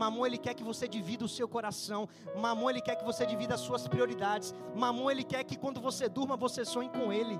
[0.00, 2.02] Mamon, ele quer que você divida o seu coração.
[2.44, 4.48] Mamon, ele quer que você divida as suas prioridades.
[4.82, 7.36] Mamon, ele quer que quando você durma, você sonhe com ele.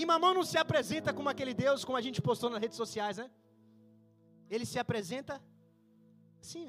[0.00, 3.16] E Mamon não se apresenta como aquele Deus, como a gente postou nas redes sociais,
[3.22, 3.28] né?
[4.48, 5.34] Ele se apresenta
[6.40, 6.68] assim.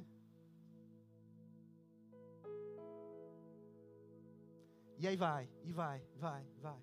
[5.01, 6.79] E aí vai, e vai, vai, vai.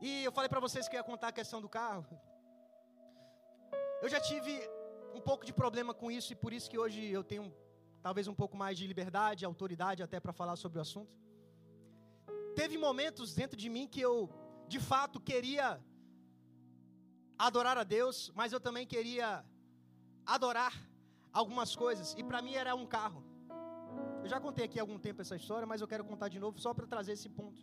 [0.00, 2.04] E eu falei para vocês que eu ia contar a questão do carro.
[4.02, 4.52] Eu já tive
[5.14, 7.52] um pouco de problema com isso e por isso que hoje eu tenho
[8.02, 11.16] talvez um pouco mais de liberdade, autoridade até para falar sobre o assunto.
[12.54, 14.30] Teve momentos dentro de mim que eu,
[14.66, 15.80] de fato, queria
[17.38, 19.44] adorar a Deus, mas eu também queria
[20.26, 20.72] adorar
[21.32, 23.24] algumas coisas e para mim era um carro.
[24.22, 26.58] Eu já contei aqui há algum tempo essa história, mas eu quero contar de novo
[26.58, 27.60] só para trazer esse ponto.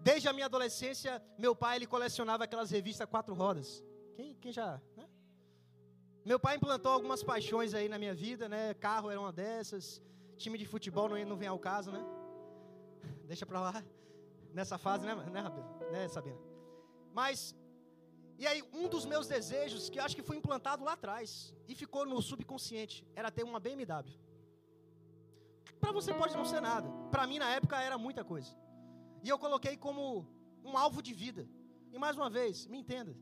[0.00, 3.84] Desde a minha adolescência, meu pai ele colecionava aquelas revistas quatro rodas.
[4.14, 5.08] Quem, quem já, né?
[6.24, 8.74] Meu pai implantou algumas paixões aí na minha vida, né?
[8.74, 10.00] Carro era uma dessas.
[10.36, 12.04] Time de futebol não, não vem ao caso, né?
[13.24, 13.84] Deixa pra lá.
[14.54, 15.42] Nessa fase, né, né,
[15.90, 16.38] né, Sabina?
[17.12, 17.56] Mas,
[18.38, 21.74] e aí, um dos meus desejos, que eu acho que foi implantado lá atrás, e
[21.74, 24.12] ficou no subconsciente, era ter uma BMW.
[25.80, 26.88] Para você pode não ser nada.
[27.10, 28.54] Para mim, na época, era muita coisa.
[29.24, 30.26] E eu coloquei como
[30.64, 31.48] um alvo de vida.
[31.90, 33.16] E mais uma vez, me entenda.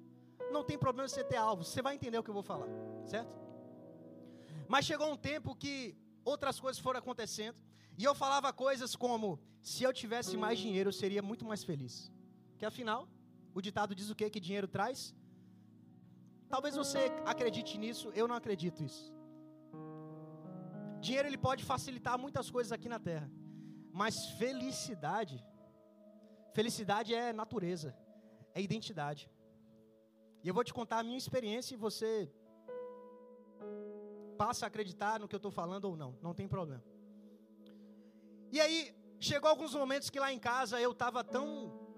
[0.51, 1.65] Não tem problema você ter alvo.
[1.65, 2.69] Você vai entender o que eu vou falar.
[3.07, 3.33] Certo?
[4.69, 7.59] Mas chegou um tempo que outras coisas foram acontecendo.
[7.99, 12.13] E eu falava coisas como: se eu tivesse mais dinheiro, eu seria muito mais feliz.
[12.59, 13.09] Que afinal,
[13.55, 14.29] o ditado diz o quê?
[14.31, 15.15] Que dinheiro traz?
[16.49, 19.13] Talvez você acredite nisso, eu não acredito isso.
[21.01, 23.31] Dinheiro ele pode facilitar muitas coisas aqui na terra,
[23.93, 25.37] mas felicidade,
[26.53, 27.97] felicidade é natureza,
[28.55, 29.31] é identidade.
[30.43, 32.31] E eu vou te contar a minha experiência e você
[34.43, 36.83] passa a acreditar no que eu estou falando ou não, não tem problema.
[38.51, 38.79] E aí,
[39.29, 41.45] chegou alguns momentos que lá em casa eu estava tão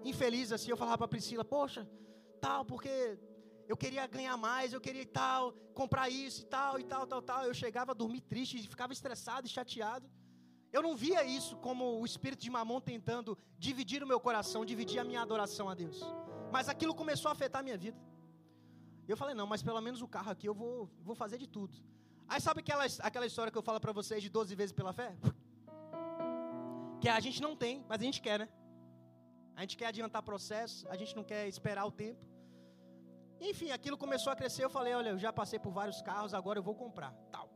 [0.03, 1.87] infeliz assim, eu falava para Priscila, poxa,
[2.41, 3.17] tal, porque
[3.65, 7.45] eu queria ganhar mais, eu queria tal, comprar isso e tal, e tal, tal, tal.
[7.45, 10.05] Eu chegava a dormir triste, ficava estressado e chateado.
[10.73, 14.99] Eu não via isso como o espírito de mamon tentando dividir o meu coração, dividir
[14.99, 16.01] a minha adoração a Deus.
[16.51, 17.97] Mas aquilo começou a afetar a minha vida.
[19.07, 21.92] Eu falei, não, mas pelo menos o carro aqui eu vou, vou fazer de tudo.
[22.27, 25.15] Aí sabe aquela, aquela história que eu falo para vocês de 12 vezes pela fé?
[27.01, 28.49] Que a gente não tem, mas a gente quer, né?
[29.55, 32.25] A gente quer adiantar processo, a gente não quer esperar o tempo.
[33.39, 34.63] Enfim, aquilo começou a crescer.
[34.63, 37.11] Eu falei: olha, eu já passei por vários carros, agora eu vou comprar.
[37.31, 37.49] Tal.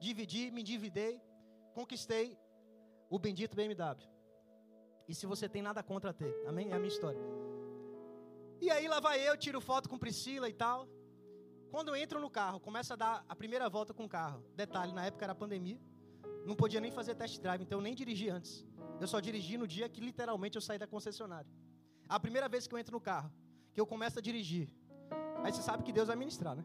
[0.00, 1.20] Dividi, me endividei,
[1.74, 2.38] conquistei
[3.08, 4.08] o bendito BMW.
[5.06, 6.70] E se você tem nada contra ter, amém?
[6.70, 7.20] É a minha história.
[8.60, 10.88] E aí lá vai eu, tiro foto com Priscila e tal.
[11.70, 14.44] Quando eu entro no carro, começa a dar a primeira volta com o carro.
[14.56, 15.80] Detalhe, na época era pandemia.
[16.44, 18.66] Não podia nem fazer test drive, então eu nem dirigi antes.
[19.00, 21.50] Eu só dirigi no dia que literalmente eu saí da concessionária.
[22.08, 23.32] A primeira vez que eu entro no carro,
[23.72, 24.68] que eu começo a dirigir,
[25.42, 26.64] Aí você sabe que Deus vai ministrar, né?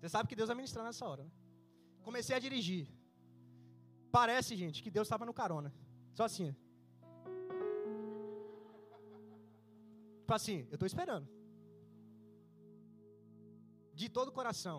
[0.00, 1.22] Você sabe que Deus vai ministrar nessa hora.
[1.24, 1.30] Né?
[2.02, 2.88] Comecei a dirigir.
[4.10, 5.72] Parece, gente, que Deus estava no carona.
[6.14, 6.54] Só assim.
[10.20, 11.28] Tipo assim, eu estou esperando.
[14.00, 14.78] De todo o coração.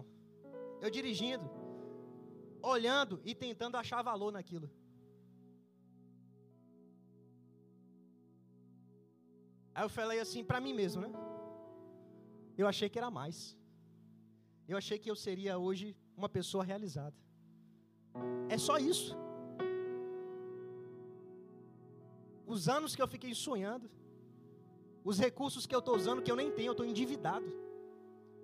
[0.83, 1.45] Eu dirigindo,
[2.73, 4.67] olhando e tentando achar valor naquilo.
[9.75, 11.11] Aí eu falei assim para mim mesmo, né?
[12.61, 13.37] Eu achei que era mais.
[14.71, 17.17] Eu achei que eu seria hoje uma pessoa realizada.
[18.55, 19.11] É só isso.
[22.55, 23.87] Os anos que eu fiquei sonhando,
[25.03, 27.49] os recursos que eu estou usando que eu nem tenho, eu estou endividado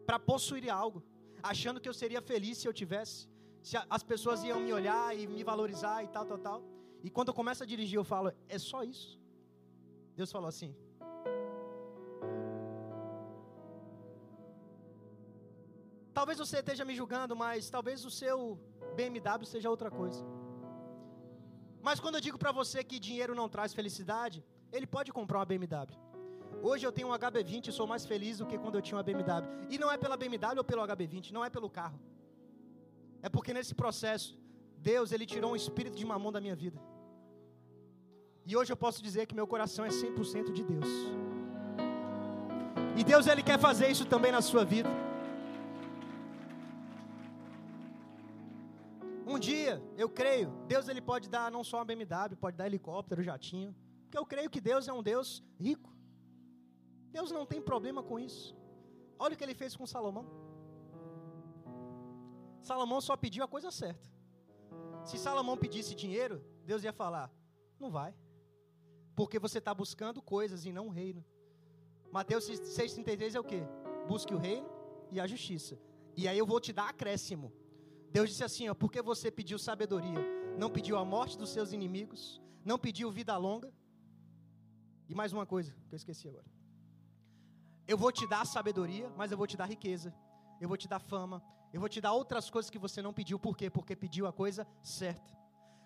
[0.05, 1.03] para possuir algo,
[1.41, 3.27] achando que eu seria feliz se eu tivesse,
[3.61, 6.63] se as pessoas iam me olhar e me valorizar e tal, tal, tal.
[7.03, 9.19] E quando eu começo a dirigir, eu falo, é só isso.
[10.15, 10.75] Deus falou assim:
[16.13, 18.57] Talvez você esteja me julgando, mas talvez o seu
[18.95, 20.23] BMW seja outra coisa.
[21.81, 25.45] Mas quando eu digo para você que dinheiro não traz felicidade, ele pode comprar uma
[25.45, 26.04] BMW.
[26.67, 29.03] Hoje eu tenho um HB20 e sou mais feliz do que quando eu tinha uma
[29.03, 29.43] BMW.
[29.69, 31.99] E não é pela BMW ou pelo HB20, não é pelo carro.
[33.21, 34.29] É porque nesse processo,
[34.91, 36.79] Deus ele tirou um espírito de mamão da minha vida.
[38.47, 40.89] E hoje eu posso dizer que meu coração é 100% de Deus.
[42.97, 44.89] E Deus ele quer fazer isso também na sua vida.
[49.27, 53.21] Um dia, eu creio, Deus ele pode dar não só uma BMW, pode dar helicóptero,
[53.21, 53.75] jatinho,
[54.05, 55.94] porque eu creio que Deus é um Deus rico.
[57.17, 58.47] Deus não tem problema com isso.
[59.17, 60.25] Olha o que ele fez com Salomão.
[62.69, 64.07] Salomão só pediu a coisa certa.
[65.09, 67.27] Se Salomão pedisse dinheiro, Deus ia falar:
[67.79, 68.13] não vai,
[69.15, 71.23] porque você está buscando coisas e não o reino.
[72.11, 73.61] Mateus 6,33 é o que?
[74.09, 74.67] Busque o reino
[75.09, 75.79] e a justiça.
[76.17, 77.53] E aí eu vou te dar acréscimo.
[78.11, 80.21] Deus disse assim: ó, porque você pediu sabedoria,
[80.57, 83.71] não pediu a morte dos seus inimigos, não pediu vida longa.
[85.07, 86.54] E mais uma coisa que eu esqueci agora.
[87.87, 90.13] Eu vou te dar sabedoria, mas eu vou te dar riqueza.
[90.59, 91.43] Eu vou te dar fama.
[91.71, 93.37] Eu vou te dar outras coisas que você não pediu.
[93.37, 93.69] Por quê?
[93.69, 95.37] Porque pediu a coisa certa.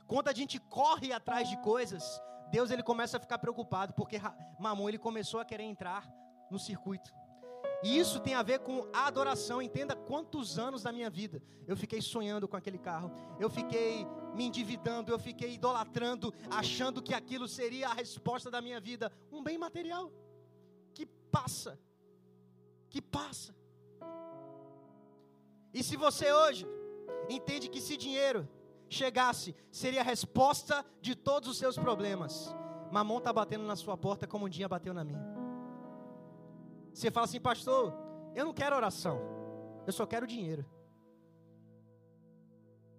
[0.08, 4.18] Quando a gente corre atrás de coisas, Deus ele começa a ficar preocupado, porque
[4.60, 6.08] Mamon ele começou a querer entrar
[6.50, 7.14] no circuito.
[7.82, 9.62] E isso tem a ver com a adoração.
[9.62, 13.12] Entenda quantos anos da minha vida eu fiquei sonhando com aquele carro.
[13.40, 18.80] Eu fiquei me endividando, eu fiquei idolatrando, achando que aquilo seria a resposta da minha
[18.80, 19.12] vida.
[19.32, 20.12] Um bem material
[20.94, 21.80] que passa.
[22.89, 23.56] Que passa.
[25.73, 26.67] E se você hoje
[27.30, 28.47] entende que se dinheiro
[28.89, 32.54] chegasse, seria a resposta de todos os seus problemas,
[32.91, 35.23] Mamon está batendo na sua porta como um dia bateu na minha.
[36.91, 37.93] Você fala assim, pastor,
[38.36, 39.19] eu não quero oração,
[39.86, 40.65] eu só quero dinheiro.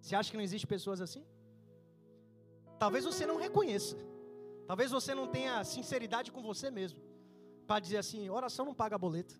[0.00, 1.24] Você acha que não existe pessoas assim?
[2.78, 3.96] Talvez você não reconheça.
[4.66, 7.00] Talvez você não tenha sinceridade com você mesmo.
[7.66, 9.38] Para dizer assim, oração não paga boleto.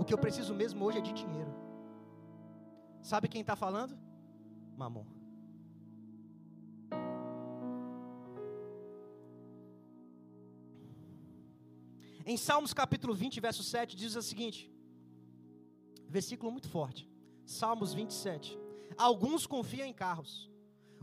[0.00, 1.52] O que eu preciso mesmo hoje é de dinheiro.
[3.02, 3.98] Sabe quem está falando?
[4.74, 5.04] Mamon.
[12.24, 14.72] Em Salmos capítulo 20, verso 7, diz o seguinte:
[16.08, 17.06] versículo muito forte.
[17.44, 18.58] Salmos 27.
[18.96, 20.50] Alguns confiam em carros,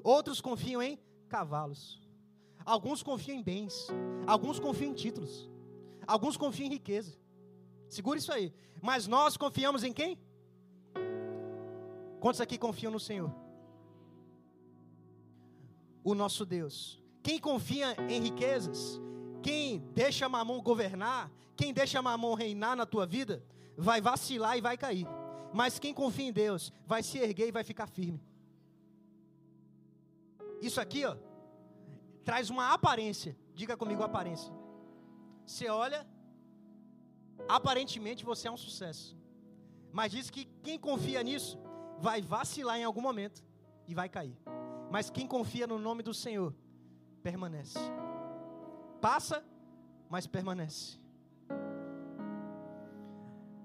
[0.04, 2.02] outros confiam em cavalos,
[2.66, 3.76] alguns confiam em bens,
[4.26, 5.48] alguns confiam em títulos,
[6.08, 7.27] alguns confiam em riqueza.
[7.90, 8.54] Segura isso aí.
[8.82, 10.20] Mas nós confiamos em quem?
[12.20, 13.34] Quantos aqui confiam no Senhor?
[16.04, 17.02] O nosso Deus.
[17.22, 19.02] Quem confia em riquezas,
[19.44, 23.44] quem deixa mamon governar, quem deixa mamon reinar na tua vida,
[23.76, 25.08] vai vacilar e vai cair.
[25.54, 28.22] Mas quem confia em Deus vai se erguer e vai ficar firme.
[30.62, 31.16] Isso aqui, ó,
[32.24, 33.38] traz uma aparência.
[33.54, 34.54] Diga comigo aparência.
[35.46, 36.06] Você olha,
[37.48, 39.18] aparentemente você é um sucesso.
[39.92, 41.60] Mas diz que quem confia nisso
[42.00, 43.44] vai vacilar em algum momento
[43.88, 44.38] e vai cair.
[44.92, 46.54] Mas quem confia no nome do Senhor
[47.24, 47.80] permanece.
[49.02, 49.44] Passa,
[50.10, 51.00] mas permanece.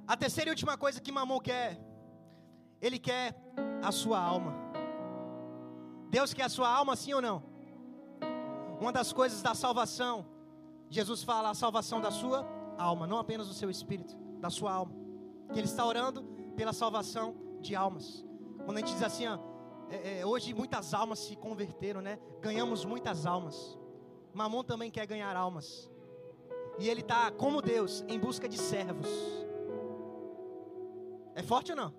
[0.06, 1.80] A terceira e última coisa que Mamon quer,
[2.80, 3.37] ele quer
[3.82, 4.52] a sua alma.
[6.11, 7.42] Deus quer a sua alma, sim ou não?
[8.80, 10.26] Uma das coisas da salvação,
[10.90, 12.62] Jesus fala a salvação da sua alma,
[13.07, 14.95] não apenas do seu espírito, da sua alma.
[15.53, 16.25] Que Ele está orando
[16.57, 18.25] pela salvação de almas.
[18.64, 19.38] Quando a gente diz assim, ó,
[19.90, 22.18] é, é, hoje muitas almas se converteram, né?
[22.40, 23.79] Ganhamos muitas almas.
[24.33, 25.90] Mamon também quer ganhar almas.
[26.79, 29.09] E ele está, como Deus, em busca de servos.
[31.35, 31.95] É forte ou não?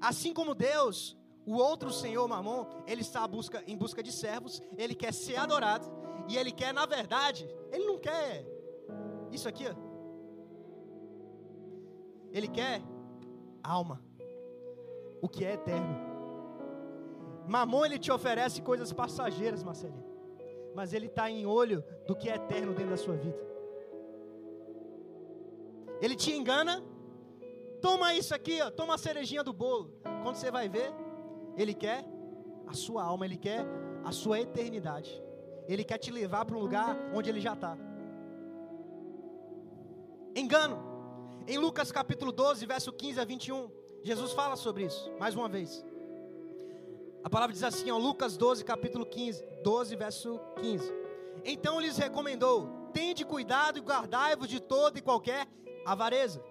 [0.00, 4.94] Assim como Deus, o outro Senhor Mamon, ele está busca, em busca de servos, ele
[4.94, 5.86] quer ser adorado,
[6.28, 8.44] e ele quer, na verdade, ele não quer
[9.30, 9.74] isso aqui, ó.
[12.32, 12.82] Ele quer
[13.62, 14.02] alma,
[15.20, 15.96] o que é eterno.
[17.46, 20.04] Mamon ele te oferece coisas passageiras, Marcelinho,
[20.74, 23.38] mas ele está em olho do que é eterno dentro da sua vida.
[26.00, 26.82] Ele te engana.
[27.80, 29.92] Toma isso aqui, ó, toma a cerejinha do bolo.
[30.22, 30.92] Quando você vai ver,
[31.56, 32.04] ele quer
[32.66, 33.64] a sua alma, ele quer
[34.04, 35.22] a sua eternidade.
[35.68, 37.76] Ele quer te levar para um lugar onde ele já está.
[40.34, 40.94] Engano.
[41.48, 43.70] Em Lucas capítulo 12, verso 15 a 21,
[44.02, 45.84] Jesus fala sobre isso, mais uma vez.
[47.22, 50.92] A palavra diz assim, ó, Lucas 12, capítulo 15, 12, verso 15.
[51.44, 55.46] Então lhes recomendou: Tende cuidado e guardai-vos de toda e qualquer
[55.84, 56.42] avareza.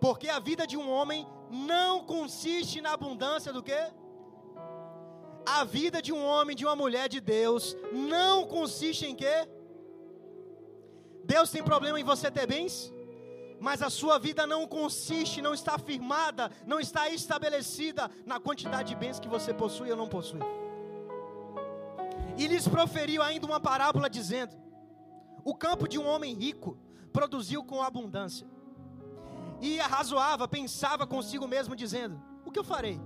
[0.00, 3.78] Porque a vida de um homem não consiste na abundância do que?
[5.56, 9.36] A vida de um homem, de uma mulher de Deus, não consiste em quê?
[11.24, 12.92] Deus tem problema em você ter bens?
[13.60, 18.94] Mas a sua vida não consiste, não está firmada, não está estabelecida na quantidade de
[18.94, 20.40] bens que você possui ou não possui.
[22.36, 24.54] E lhes proferiu ainda uma parábola dizendo:
[25.44, 26.78] O campo de um homem rico
[27.12, 28.46] produziu com abundância.
[29.60, 33.00] E arrazoava, pensava consigo mesmo, dizendo: O que eu farei?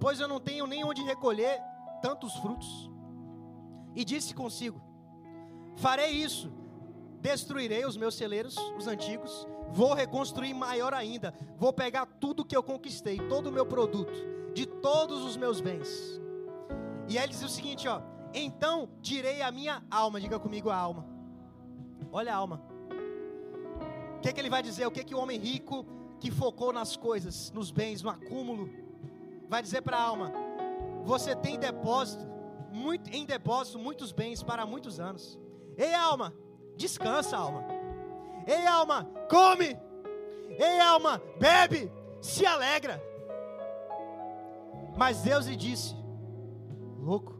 [0.00, 1.60] Pois eu não tenho nem onde recolher
[2.02, 2.90] tantos frutos.
[3.94, 4.80] E disse consigo:
[5.76, 6.52] Farei isso,
[7.20, 12.62] destruirei os meus celeiros, os antigos, vou reconstruir maior ainda, vou pegar tudo que eu
[12.62, 14.12] conquistei, todo o meu produto,
[14.54, 16.20] de todos os meus bens.
[17.08, 18.00] E aí ele diz o seguinte: ó,
[18.34, 21.06] então tirei a minha alma, diga comigo a alma.
[22.12, 22.76] Olha a alma
[24.16, 24.86] o que, é que ele vai dizer?
[24.86, 25.86] O que, é que o homem rico
[26.18, 28.70] que focou nas coisas, nos bens, no acúmulo,
[29.48, 30.32] vai dizer para a alma:
[31.04, 32.24] Você tem depósito,
[32.70, 35.38] muito, em depósito muitos bens para muitos anos.
[35.76, 36.34] Ei, alma,
[36.76, 37.64] descansa, alma.
[38.46, 39.78] Ei, alma, come.
[40.58, 43.02] Ei, alma, bebe, se alegra.
[44.96, 45.94] Mas Deus lhe disse:
[46.98, 47.36] Louco.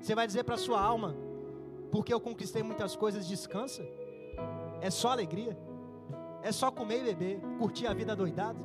[0.00, 1.14] Você vai dizer para sua alma:
[1.90, 3.82] porque eu conquistei muitas coisas, descansa?
[4.80, 5.56] É só alegria?
[6.42, 8.58] É só comer e beber, curtir a vida doidado?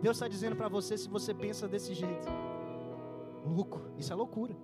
[0.00, 2.28] Deus está dizendo para você se você pensa desse jeito.
[3.46, 4.54] Louco, isso é loucura.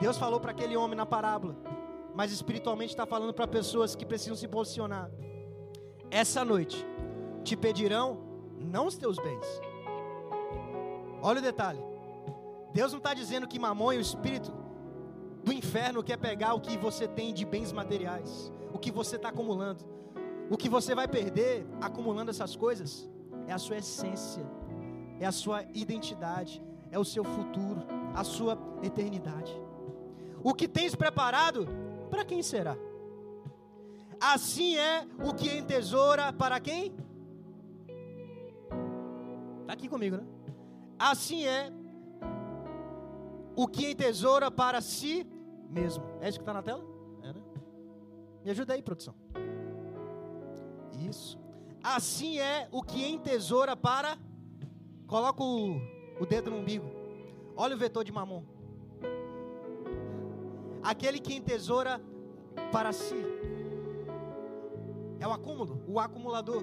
[0.00, 1.56] Deus falou para aquele homem na parábola,
[2.14, 5.10] mas espiritualmente está falando para pessoas que precisam se posicionar.
[6.10, 6.86] Essa noite
[7.44, 8.18] te pedirão
[8.58, 9.46] não os teus bens.
[11.22, 11.80] Olha o detalhe.
[12.72, 14.52] Deus não está dizendo que mamão e o espírito
[15.42, 19.28] do inferno quer pegar o que você tem de bens materiais, o que você está
[19.28, 19.95] acumulando.
[20.50, 23.08] O que você vai perder acumulando essas coisas
[23.46, 24.44] é a sua essência,
[25.18, 27.82] é a sua identidade, é o seu futuro,
[28.14, 29.52] a sua eternidade.
[30.42, 31.66] O que tens preparado,
[32.10, 32.76] para quem será?
[34.20, 36.94] Assim é o que entesoura para quem?
[39.62, 40.24] Está aqui comigo, né?
[40.98, 41.72] Assim é
[43.56, 45.26] o que entesoura para si
[45.68, 46.04] mesmo.
[46.20, 46.84] É isso que está na tela?
[47.22, 47.42] É, né?
[48.44, 49.14] Me ajuda aí, produção.
[50.98, 51.38] Isso.
[51.82, 54.18] Assim é o que entesoura para.
[55.06, 55.76] Coloca o,
[56.20, 56.86] o dedo no umbigo.
[57.56, 58.42] Olha o vetor de mamon.
[60.82, 62.00] Aquele que entesoura
[62.72, 63.22] para si.
[65.18, 66.62] É o acúmulo, o acumulador.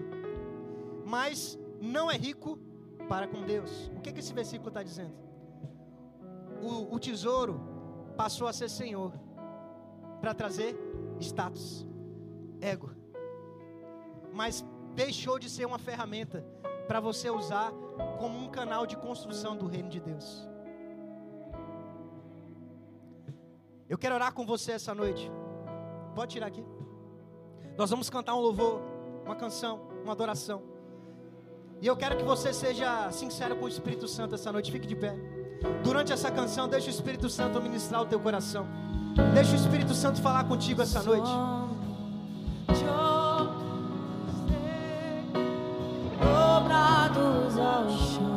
[1.06, 2.58] Mas não é rico
[3.10, 3.92] para com Deus.
[3.96, 5.24] O que, que esse versículo está dizendo?
[6.64, 7.60] o, o tesouro
[8.16, 9.14] passou a ser senhor
[10.22, 10.78] para trazer
[11.20, 11.86] status,
[12.62, 12.92] ego.
[14.34, 14.66] Mas
[14.96, 16.46] deixou de ser uma ferramenta
[16.88, 17.72] para você usar
[18.20, 20.48] como um canal de construção do reino de Deus.
[23.88, 25.32] Eu quero orar com você essa noite.
[26.16, 26.66] Pode tirar aqui.
[27.78, 28.82] Nós vamos cantar um louvor,
[29.26, 30.62] uma canção, uma adoração.
[31.82, 34.72] E eu quero que você seja sincero com o Espírito Santo essa noite.
[34.72, 35.16] Fique de pé.
[35.84, 38.66] Durante essa canção, deixa o Espírito Santo ministrar o teu coração.
[39.34, 41.30] Deixa o Espírito Santo falar contigo essa noite.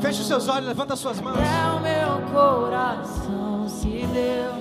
[0.06, 1.36] Feche os seus olhos, levanta as suas mãos.
[1.36, 4.54] É o meu coração se deu.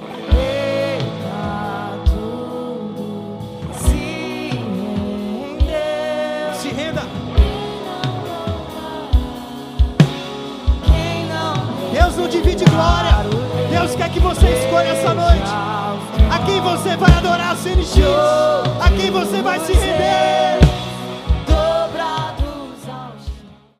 [11.93, 13.11] Deus não divide glória.
[13.69, 15.51] Deus quer que você escolha essa noite.
[16.31, 17.75] A quem você vai adorar sem
[18.81, 20.44] A quem você vai se render.